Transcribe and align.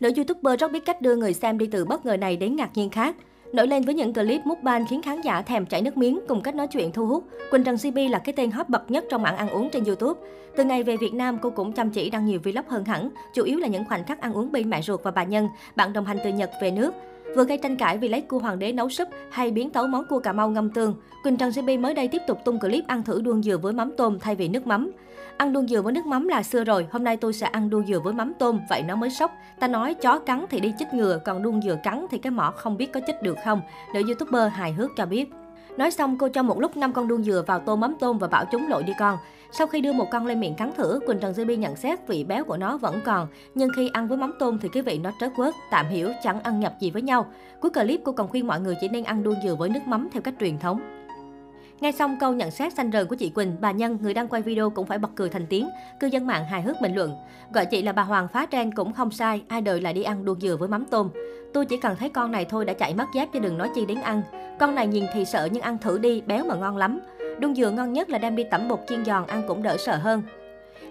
Nữ 0.00 0.10
youtuber 0.16 0.60
rất 0.60 0.72
biết 0.72 0.84
cách 0.84 1.02
đưa 1.02 1.16
người 1.16 1.34
xem 1.34 1.58
đi 1.58 1.66
từ 1.66 1.84
bất 1.84 2.06
ngờ 2.06 2.16
này 2.16 2.36
đến 2.36 2.56
ngạc 2.56 2.70
nhiên 2.74 2.90
khác. 2.90 3.16
Nổi 3.52 3.66
lên 3.66 3.82
với 3.82 3.94
những 3.94 4.14
clip 4.14 4.40
mukbang 4.46 4.86
khiến 4.90 5.02
khán 5.02 5.20
giả 5.20 5.42
thèm 5.42 5.66
chảy 5.66 5.82
nước 5.82 5.96
miếng 5.96 6.20
cùng 6.28 6.40
cách 6.42 6.54
nói 6.54 6.66
chuyện 6.66 6.92
thu 6.92 7.06
hút, 7.06 7.24
Quỳnh 7.50 7.64
Trần 7.64 7.76
CP 7.76 7.96
là 8.10 8.18
cái 8.18 8.32
tên 8.32 8.50
hot 8.50 8.68
bậc 8.68 8.90
nhất 8.90 9.04
trong 9.10 9.22
mảng 9.22 9.36
ăn 9.36 9.50
uống 9.50 9.68
trên 9.70 9.84
YouTube. 9.84 10.20
Từ 10.56 10.64
ngày 10.64 10.82
về 10.82 10.96
Việt 10.96 11.14
Nam, 11.14 11.38
cô 11.42 11.50
cũng 11.50 11.72
chăm 11.72 11.90
chỉ 11.90 12.10
đăng 12.10 12.26
nhiều 12.26 12.40
vlog 12.44 12.64
hơn 12.68 12.84
hẳn, 12.84 13.10
chủ 13.34 13.44
yếu 13.44 13.58
là 13.58 13.68
những 13.68 13.84
khoảnh 13.84 14.04
khắc 14.04 14.20
ăn 14.20 14.32
uống 14.32 14.52
bên 14.52 14.70
mẹ 14.70 14.82
ruột 14.82 15.02
và 15.02 15.10
bà 15.10 15.24
Nhân, 15.24 15.48
bạn 15.76 15.92
đồng 15.92 16.04
hành 16.04 16.18
từ 16.24 16.30
Nhật 16.30 16.50
về 16.62 16.70
nước. 16.70 16.94
Vừa 17.36 17.44
gây 17.44 17.58
tranh 17.58 17.76
cãi 17.76 17.98
vì 17.98 18.08
lấy 18.08 18.20
cua 18.20 18.38
hoàng 18.38 18.58
đế 18.58 18.72
nấu 18.72 18.88
súp 18.88 19.08
hay 19.30 19.50
biến 19.50 19.70
tấu 19.70 19.86
món 19.86 20.04
cua 20.04 20.18
Cà 20.18 20.32
Mau 20.32 20.50
ngâm 20.50 20.70
tương, 20.70 20.94
Quỳnh 21.22 21.36
Trần 21.36 21.52
CP 21.52 21.80
mới 21.80 21.94
đây 21.94 22.08
tiếp 22.08 22.22
tục 22.26 22.38
tung 22.44 22.60
clip 22.60 22.86
ăn 22.86 23.02
thử 23.02 23.20
đuông 23.20 23.42
dừa 23.42 23.56
với 23.56 23.72
mắm 23.72 23.92
tôm 23.96 24.18
thay 24.20 24.34
vì 24.34 24.48
nước 24.48 24.66
mắm. 24.66 24.90
Ăn 25.36 25.52
đuông 25.52 25.68
dừa 25.68 25.82
với 25.82 25.92
nước 25.92 26.06
mắm 26.06 26.28
là 26.28 26.42
xưa 26.42 26.64
rồi, 26.64 26.86
hôm 26.90 27.04
nay 27.04 27.16
tôi 27.16 27.32
sẽ 27.32 27.46
ăn 27.46 27.70
đuông 27.70 27.86
dừa 27.86 28.00
với 28.00 28.14
mắm 28.14 28.32
tôm, 28.38 28.60
vậy 28.70 28.82
nó 28.82 28.96
mới 28.96 29.10
sốc. 29.10 29.32
Ta 29.60 29.68
nói 29.68 29.94
chó 29.94 30.18
cắn 30.18 30.44
thì 30.50 30.60
đi 30.60 30.72
chích 30.78 30.94
ngừa, 30.94 31.18
còn 31.24 31.42
đuông 31.42 31.62
dừa 31.62 31.76
cắn 31.82 32.06
thì 32.10 32.18
cái 32.18 32.30
mỏ 32.30 32.52
không 32.56 32.76
biết 32.76 32.92
có 32.92 33.00
chích 33.06 33.22
được 33.22 33.36
không. 33.44 33.60
Nữ 33.94 34.02
youtuber 34.06 34.52
hài 34.52 34.72
hước 34.72 34.90
cho 34.96 35.06
biết. 35.06 35.30
Nói 35.76 35.90
xong, 35.90 36.18
cô 36.18 36.28
cho 36.28 36.42
một 36.42 36.60
lúc 36.60 36.76
năm 36.76 36.92
con 36.92 37.08
đuông 37.08 37.22
dừa 37.22 37.44
vào 37.46 37.58
tô 37.58 37.76
mắm 37.76 37.94
tôm 38.00 38.18
và 38.18 38.28
bảo 38.28 38.44
chúng 38.50 38.68
lội 38.68 38.82
đi 38.82 38.92
con. 38.98 39.18
Sau 39.52 39.66
khi 39.66 39.80
đưa 39.80 39.92
một 39.92 40.06
con 40.10 40.26
lên 40.26 40.40
miệng 40.40 40.54
cắn 40.54 40.72
thử, 40.76 41.00
Quỳnh 41.06 41.18
Trần 41.18 41.46
Bi 41.46 41.56
nhận 41.56 41.76
xét 41.76 42.08
vị 42.08 42.24
béo 42.24 42.44
của 42.44 42.56
nó 42.56 42.76
vẫn 42.76 43.00
còn, 43.04 43.28
nhưng 43.54 43.70
khi 43.76 43.90
ăn 43.92 44.08
với 44.08 44.18
mắm 44.18 44.32
tôm 44.38 44.58
thì 44.58 44.68
cái 44.68 44.82
vị 44.82 44.98
nó 44.98 45.10
trớt 45.20 45.32
quớt, 45.36 45.54
tạm 45.70 45.88
hiểu 45.88 46.12
chẳng 46.22 46.42
ăn 46.42 46.60
nhập 46.60 46.74
gì 46.80 46.90
với 46.90 47.02
nhau. 47.02 47.26
Cuối 47.60 47.70
clip 47.70 48.00
cô 48.04 48.12
còn 48.12 48.28
khuyên 48.28 48.46
mọi 48.46 48.60
người 48.60 48.76
chỉ 48.80 48.88
nên 48.88 49.04
ăn 49.04 49.22
đuông 49.22 49.34
dừa 49.44 49.54
với 49.54 49.68
nước 49.68 49.86
mắm 49.86 50.08
theo 50.12 50.22
cách 50.22 50.34
truyền 50.40 50.58
thống. 50.58 50.80
Ngay 51.80 51.92
xong 51.92 52.16
câu 52.20 52.32
nhận 52.32 52.50
xét 52.50 52.74
xanh 52.74 52.92
rờn 52.92 53.06
của 53.06 53.16
chị 53.16 53.28
Quỳnh, 53.28 53.56
bà 53.60 53.70
Nhân, 53.70 53.98
người 54.02 54.14
đăng 54.14 54.28
quay 54.28 54.42
video 54.42 54.70
cũng 54.70 54.86
phải 54.86 54.98
bật 54.98 55.10
cười 55.16 55.28
thành 55.28 55.46
tiếng. 55.46 55.68
Cư 56.00 56.06
dân 56.06 56.26
mạng 56.26 56.44
hài 56.44 56.62
hước 56.62 56.76
bình 56.82 56.94
luận. 56.94 57.16
Gọi 57.52 57.66
chị 57.66 57.82
là 57.82 57.92
bà 57.92 58.02
Hoàng 58.02 58.28
phá 58.28 58.46
trang 58.46 58.72
cũng 58.72 58.92
không 58.92 59.10
sai, 59.10 59.42
ai 59.48 59.60
đời 59.60 59.80
lại 59.80 59.92
đi 59.92 60.02
ăn 60.02 60.24
đuông 60.24 60.40
dừa 60.40 60.56
với 60.56 60.68
mắm 60.68 60.84
tôm. 60.90 61.10
Tôi 61.52 61.66
chỉ 61.66 61.76
cần 61.76 61.96
thấy 61.96 62.08
con 62.08 62.32
này 62.32 62.44
thôi 62.44 62.64
đã 62.64 62.72
chạy 62.72 62.94
mất 62.94 63.06
dép 63.14 63.28
chứ 63.32 63.38
đừng 63.38 63.58
nói 63.58 63.68
chi 63.74 63.86
đến 63.86 64.00
ăn. 64.00 64.22
Con 64.58 64.74
này 64.74 64.86
nhìn 64.86 65.04
thì 65.12 65.24
sợ 65.24 65.48
nhưng 65.52 65.62
ăn 65.62 65.78
thử 65.78 65.98
đi, 65.98 66.20
béo 66.26 66.44
mà 66.44 66.54
ngon 66.54 66.76
lắm. 66.76 67.00
đun 67.38 67.54
dừa 67.54 67.70
ngon 67.70 67.92
nhất 67.92 68.10
là 68.10 68.18
đem 68.18 68.36
đi 68.36 68.44
tẩm 68.50 68.68
bột 68.68 68.78
chiên 68.88 69.04
giòn 69.04 69.26
ăn 69.26 69.42
cũng 69.48 69.62
đỡ 69.62 69.76
sợ 69.76 69.96
hơn. 69.96 70.22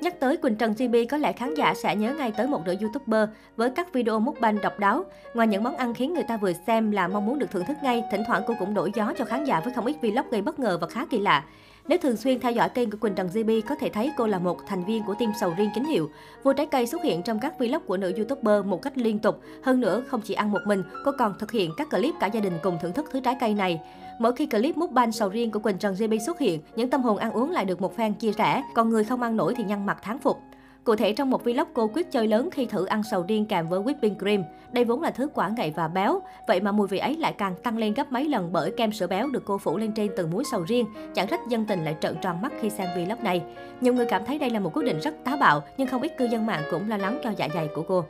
Nhắc 0.00 0.20
tới 0.20 0.36
Quỳnh 0.36 0.56
Trần 0.56 0.74
GB 0.74 0.94
có 1.10 1.16
lẽ 1.16 1.32
khán 1.32 1.54
giả 1.54 1.74
sẽ 1.74 1.96
nhớ 1.96 2.14
ngay 2.18 2.32
tới 2.32 2.46
một 2.46 2.66
nữ 2.66 2.74
youtuber 2.80 3.28
với 3.56 3.70
các 3.70 3.92
video 3.92 4.20
mukbang 4.20 4.60
độc 4.62 4.78
đáo. 4.78 5.04
Ngoài 5.34 5.48
những 5.48 5.62
món 5.62 5.76
ăn 5.76 5.94
khiến 5.94 6.14
người 6.14 6.22
ta 6.28 6.36
vừa 6.36 6.52
xem 6.66 6.90
là 6.90 7.08
mong 7.08 7.26
muốn 7.26 7.38
được 7.38 7.50
thưởng 7.50 7.64
thức 7.64 7.76
ngay, 7.82 8.04
thỉnh 8.10 8.22
thoảng 8.26 8.42
cô 8.46 8.54
cũng 8.58 8.74
đổi 8.74 8.90
gió 8.94 9.12
cho 9.18 9.24
khán 9.24 9.44
giả 9.44 9.60
với 9.60 9.72
không 9.74 9.86
ít 9.86 9.96
vlog 10.02 10.30
gây 10.30 10.42
bất 10.42 10.58
ngờ 10.58 10.78
và 10.80 10.86
khá 10.86 11.06
kỳ 11.10 11.18
lạ. 11.18 11.44
Nếu 11.88 11.98
thường 11.98 12.16
xuyên 12.16 12.40
theo 12.40 12.52
dõi 12.52 12.68
kênh 12.68 12.90
của 12.90 12.96
Quỳnh 13.00 13.14
Trần 13.14 13.28
GB 13.34 13.50
có 13.68 13.74
thể 13.74 13.88
thấy 13.88 14.12
cô 14.16 14.26
là 14.26 14.38
một 14.38 14.58
thành 14.66 14.84
viên 14.84 15.04
của 15.04 15.14
team 15.14 15.32
sầu 15.40 15.54
riêng 15.56 15.70
chính 15.74 15.84
hiệu. 15.84 16.10
Vua 16.42 16.52
trái 16.52 16.66
cây 16.66 16.86
xuất 16.86 17.02
hiện 17.02 17.22
trong 17.22 17.38
các 17.40 17.58
vlog 17.58 17.82
của 17.86 17.96
nữ 17.96 18.12
youtuber 18.16 18.64
một 18.64 18.82
cách 18.82 18.98
liên 18.98 19.18
tục. 19.18 19.40
Hơn 19.62 19.80
nữa, 19.80 20.02
không 20.08 20.20
chỉ 20.20 20.34
ăn 20.34 20.50
một 20.50 20.60
mình, 20.66 20.82
cô 21.04 21.12
còn 21.18 21.38
thực 21.38 21.52
hiện 21.52 21.70
các 21.76 21.90
clip 21.90 22.14
cả 22.20 22.26
gia 22.26 22.40
đình 22.40 22.58
cùng 22.62 22.78
thưởng 22.82 22.92
thức 22.92 23.08
thứ 23.12 23.20
trái 23.20 23.36
cây 23.40 23.54
này. 23.54 23.80
Mỗi 24.18 24.32
khi 24.32 24.46
clip 24.46 24.76
mukbang 24.76 25.12
sầu 25.12 25.28
riêng 25.28 25.50
của 25.50 25.58
Quỳnh 25.58 25.78
Trần 25.78 25.94
GB 25.94 26.14
xuất 26.26 26.38
hiện, 26.38 26.60
những 26.76 26.90
tâm 26.90 27.02
hồn 27.02 27.18
ăn 27.18 27.32
uống 27.32 27.50
lại 27.50 27.64
được 27.64 27.80
một 27.80 27.96
fan 27.96 28.14
chia 28.14 28.32
sẻ, 28.32 28.62
còn 28.74 28.88
người 28.88 29.04
không 29.04 29.22
ăn 29.22 29.36
nổi 29.36 29.54
thì 29.56 29.64
nhăn 29.64 29.86
mặt 29.86 29.98
thán 30.02 30.18
phục. 30.18 30.42
Cụ 30.84 30.96
thể 30.96 31.12
trong 31.12 31.30
một 31.30 31.44
vlog 31.44 31.68
cô 31.74 31.90
quyết 31.94 32.10
chơi 32.10 32.28
lớn 32.28 32.48
khi 32.52 32.66
thử 32.66 32.84
ăn 32.84 33.02
sầu 33.02 33.24
riêng 33.28 33.46
kèm 33.46 33.68
với 33.68 33.80
whipping 33.80 34.18
cream. 34.18 34.42
Đây 34.72 34.84
vốn 34.84 35.02
là 35.02 35.10
thứ 35.10 35.28
quả 35.34 35.48
ngậy 35.56 35.72
và 35.76 35.88
béo, 35.88 36.22
vậy 36.46 36.60
mà 36.60 36.72
mùi 36.72 36.88
vị 36.88 36.98
ấy 36.98 37.16
lại 37.16 37.34
càng 37.38 37.54
tăng 37.62 37.78
lên 37.78 37.94
gấp 37.94 38.12
mấy 38.12 38.24
lần 38.24 38.52
bởi 38.52 38.72
kem 38.76 38.92
sữa 38.92 39.06
béo 39.06 39.28
được 39.28 39.42
cô 39.46 39.58
phủ 39.58 39.76
lên 39.76 39.92
trên 39.92 40.10
từng 40.16 40.30
muối 40.30 40.44
sầu 40.44 40.64
riêng. 40.68 40.86
Chẳng 41.14 41.28
trách 41.28 41.40
dân 41.48 41.64
tình 41.64 41.84
lại 41.84 41.96
trợn 42.00 42.16
tròn 42.22 42.42
mắt 42.42 42.52
khi 42.60 42.70
xem 42.70 42.88
vlog 42.96 43.22
này. 43.22 43.42
Nhiều 43.80 43.94
người 43.94 44.06
cảm 44.06 44.24
thấy 44.24 44.38
đây 44.38 44.50
là 44.50 44.60
một 44.60 44.70
quyết 44.74 44.84
định 44.86 45.00
rất 45.00 45.14
táo 45.24 45.36
bạo, 45.36 45.62
nhưng 45.76 45.88
không 45.88 46.02
ít 46.02 46.18
cư 46.18 46.24
dân 46.24 46.46
mạng 46.46 46.62
cũng 46.70 46.88
lo 46.88 46.96
lắng 46.96 47.20
cho 47.24 47.30
dạ 47.36 47.48
dày 47.54 47.68
của 47.74 47.82
cô. 47.88 48.04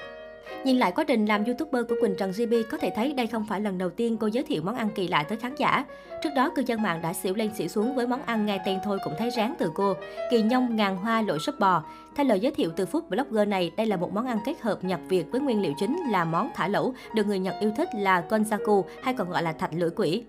Nhìn 0.64 0.76
lại 0.76 0.92
quá 0.92 1.04
trình 1.04 1.26
làm 1.26 1.44
YouTuber 1.44 1.82
của 1.88 1.96
Quỳnh 2.00 2.14
Trần 2.16 2.32
GB 2.32 2.54
có 2.70 2.78
thể 2.78 2.92
thấy 2.96 3.12
đây 3.12 3.26
không 3.26 3.46
phải 3.48 3.60
lần 3.60 3.78
đầu 3.78 3.90
tiên 3.90 4.16
cô 4.16 4.26
giới 4.26 4.44
thiệu 4.44 4.62
món 4.64 4.74
ăn 4.74 4.88
kỳ 4.94 5.08
lạ 5.08 5.24
tới 5.28 5.38
khán 5.38 5.54
giả. 5.58 5.84
Trước 6.22 6.30
đó, 6.36 6.50
cư 6.54 6.62
dân 6.66 6.82
mạng 6.82 7.02
đã 7.02 7.12
xỉu 7.12 7.34
lên 7.34 7.50
xỉu 7.54 7.68
xuống 7.68 7.94
với 7.94 8.06
món 8.06 8.22
ăn 8.22 8.46
ngay 8.46 8.60
tên 8.66 8.78
thôi 8.84 8.98
cũng 9.04 9.12
thấy 9.18 9.30
ráng 9.30 9.54
từ 9.58 9.70
cô. 9.74 9.94
Kỳ 10.30 10.42
nhông 10.42 10.76
ngàn 10.76 10.96
hoa 10.96 11.22
lội 11.22 11.38
súp 11.38 11.60
bò. 11.60 11.84
Theo 12.16 12.26
lời 12.26 12.40
giới 12.40 12.52
thiệu 12.52 12.70
từ 12.76 12.84
food 12.84 13.00
blogger 13.00 13.48
này, 13.48 13.70
đây 13.76 13.86
là 13.86 13.96
một 13.96 14.12
món 14.12 14.26
ăn 14.26 14.38
kết 14.44 14.60
hợp 14.60 14.84
Nhật 14.84 15.00
Việt 15.08 15.24
với 15.30 15.40
nguyên 15.40 15.62
liệu 15.62 15.72
chính 15.78 15.96
là 16.10 16.24
món 16.24 16.50
thả 16.54 16.68
lẩu, 16.68 16.94
được 17.14 17.26
người 17.26 17.38
Nhật 17.38 17.54
yêu 17.60 17.72
thích 17.76 17.88
là 17.94 18.24
konjaku 18.28 18.82
hay 19.02 19.14
còn 19.14 19.30
gọi 19.30 19.42
là 19.42 19.52
thạch 19.52 19.70
lưỡi 19.74 19.90
quỷ. 19.96 20.24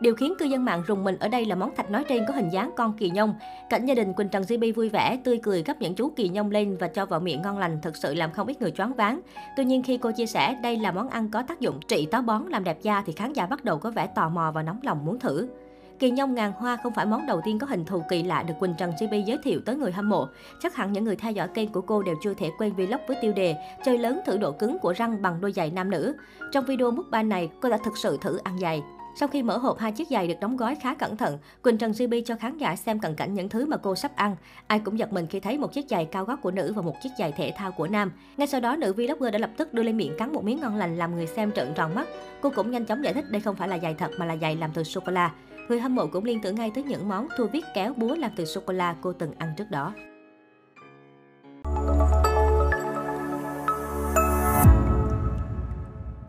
Điều 0.00 0.14
khiến 0.14 0.34
cư 0.38 0.44
dân 0.44 0.64
mạng 0.64 0.82
rùng 0.86 1.04
mình 1.04 1.16
ở 1.18 1.28
đây 1.28 1.44
là 1.44 1.54
món 1.54 1.74
thạch 1.74 1.90
nói 1.90 2.04
trên 2.08 2.24
có 2.28 2.34
hình 2.34 2.48
dáng 2.48 2.70
con 2.76 2.92
kỳ 2.98 3.10
nhông. 3.10 3.34
Cảnh 3.70 3.86
gia 3.86 3.94
đình 3.94 4.12
Quỳnh 4.12 4.28
Trần 4.28 4.42
GB 4.48 4.64
vui 4.76 4.88
vẻ, 4.88 5.18
tươi 5.24 5.40
cười 5.42 5.62
gấp 5.62 5.80
những 5.80 5.94
chú 5.94 6.10
kỳ 6.16 6.28
nhông 6.28 6.50
lên 6.50 6.76
và 6.76 6.88
cho 6.88 7.06
vào 7.06 7.20
miệng 7.20 7.42
ngon 7.42 7.58
lành 7.58 7.78
thực 7.82 7.96
sự 7.96 8.14
làm 8.14 8.32
không 8.32 8.46
ít 8.46 8.62
người 8.62 8.70
choáng 8.70 8.94
váng. 8.94 9.20
Tuy 9.56 9.64
nhiên 9.64 9.82
khi 9.82 9.98
cô 9.98 10.10
chia 10.10 10.26
sẻ 10.26 10.58
đây 10.62 10.76
là 10.76 10.92
món 10.92 11.08
ăn 11.08 11.30
có 11.30 11.42
tác 11.42 11.60
dụng 11.60 11.80
trị 11.88 12.06
táo 12.10 12.22
bón 12.22 12.42
làm 12.48 12.64
đẹp 12.64 12.82
da 12.82 13.02
thì 13.06 13.12
khán 13.12 13.32
giả 13.32 13.46
bắt 13.46 13.64
đầu 13.64 13.78
có 13.78 13.90
vẻ 13.90 14.06
tò 14.06 14.28
mò 14.28 14.52
và 14.54 14.62
nóng 14.62 14.80
lòng 14.82 15.04
muốn 15.04 15.18
thử. 15.18 15.48
Kỳ 15.98 16.10
nhông 16.10 16.34
ngàn 16.34 16.52
hoa 16.52 16.76
không 16.82 16.92
phải 16.94 17.06
món 17.06 17.26
đầu 17.26 17.40
tiên 17.44 17.58
có 17.58 17.66
hình 17.66 17.84
thù 17.84 18.02
kỳ 18.08 18.22
lạ 18.22 18.42
được 18.42 18.54
Quỳnh 18.60 18.74
Trần 18.78 18.92
GB 19.00 19.14
giới 19.26 19.38
thiệu 19.42 19.60
tới 19.66 19.76
người 19.76 19.92
hâm 19.92 20.08
mộ. 20.08 20.28
Chắc 20.60 20.74
hẳn 20.74 20.92
những 20.92 21.04
người 21.04 21.16
theo 21.16 21.32
dõi 21.32 21.48
kênh 21.54 21.72
của 21.72 21.80
cô 21.80 22.02
đều 22.02 22.14
chưa 22.22 22.34
thể 22.34 22.50
quên 22.58 22.72
vlog 22.74 23.00
với 23.08 23.16
tiêu 23.22 23.32
đề 23.32 23.56
chơi 23.84 23.98
lớn 23.98 24.20
thử 24.26 24.38
độ 24.38 24.52
cứng 24.52 24.78
của 24.78 24.92
răng 24.92 25.22
bằng 25.22 25.40
đôi 25.40 25.52
giày 25.52 25.70
nam 25.70 25.90
nữ. 25.90 26.14
Trong 26.52 26.64
video 26.64 26.90
mukbang 26.90 27.28
này, 27.28 27.50
cô 27.60 27.68
đã 27.68 27.78
thực 27.84 27.96
sự 27.96 28.18
thử 28.20 28.38
ăn 28.44 28.58
giày. 28.58 28.82
Sau 29.20 29.28
khi 29.28 29.42
mở 29.42 29.58
hộp 29.58 29.78
hai 29.78 29.92
chiếc 29.92 30.08
giày 30.08 30.28
được 30.28 30.40
đóng 30.40 30.56
gói 30.56 30.74
khá 30.74 30.94
cẩn 30.94 31.16
thận, 31.16 31.38
Quỳnh 31.62 31.78
Trần 31.78 31.92
GB 31.92 32.14
cho 32.26 32.36
khán 32.36 32.58
giả 32.58 32.76
xem 32.76 32.98
cận 32.98 33.14
cảnh 33.14 33.34
những 33.34 33.48
thứ 33.48 33.66
mà 33.66 33.76
cô 33.76 33.94
sắp 33.94 34.16
ăn. 34.16 34.36
Ai 34.66 34.78
cũng 34.78 34.98
giật 34.98 35.12
mình 35.12 35.26
khi 35.26 35.40
thấy 35.40 35.58
một 35.58 35.72
chiếc 35.72 35.88
giày 35.88 36.04
cao 36.04 36.24
gót 36.24 36.36
của 36.42 36.50
nữ 36.50 36.72
và 36.76 36.82
một 36.82 36.94
chiếc 37.02 37.08
giày 37.18 37.32
thể 37.32 37.52
thao 37.56 37.72
của 37.72 37.86
nam. 37.86 38.12
Ngay 38.36 38.46
sau 38.46 38.60
đó, 38.60 38.76
nữ 38.76 38.92
vlogger 38.92 39.32
đã 39.32 39.38
lập 39.38 39.50
tức 39.56 39.74
đưa 39.74 39.82
lên 39.82 39.96
miệng 39.96 40.16
cắn 40.18 40.32
một 40.32 40.44
miếng 40.44 40.60
ngon 40.60 40.76
lành 40.76 40.96
làm 40.96 41.14
người 41.14 41.26
xem 41.26 41.52
trợn 41.52 41.74
tròn 41.74 41.94
mắt. 41.94 42.08
Cô 42.40 42.50
cũng 42.50 42.70
nhanh 42.70 42.84
chóng 42.84 43.04
giải 43.04 43.14
thích 43.14 43.24
đây 43.30 43.40
không 43.40 43.56
phải 43.56 43.68
là 43.68 43.78
giày 43.78 43.94
thật 43.94 44.10
mà 44.18 44.26
là 44.26 44.36
giày 44.36 44.56
làm 44.56 44.70
từ 44.74 44.84
sô 44.84 45.00
cô 45.06 45.12
la. 45.12 45.32
Người 45.68 45.80
hâm 45.80 45.94
mộ 45.94 46.06
cũng 46.06 46.24
liên 46.24 46.40
tưởng 46.42 46.54
ngay 46.54 46.70
tới 46.74 46.84
những 46.84 47.08
món 47.08 47.28
thua 47.36 47.46
viết 47.46 47.64
kéo 47.74 47.94
búa 47.96 48.14
làm 48.14 48.30
từ 48.36 48.44
sô 48.44 48.60
cô 48.66 48.72
la 48.72 48.94
cô 49.00 49.12
từng 49.12 49.32
ăn 49.38 49.54
trước 49.56 49.70
đó. 49.70 49.94